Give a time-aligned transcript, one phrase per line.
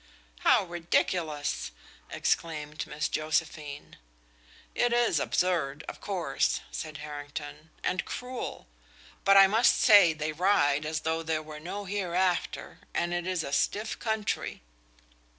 [0.39, 1.69] "How ridiculous!"
[2.09, 3.97] exclaimed Miss Josephine.
[4.73, 8.65] "It is absurd, of course," said Harrington, "and cruel.
[9.23, 13.43] But I must say they ride as though there were no hereafter, and it is
[13.43, 14.63] a stiff country."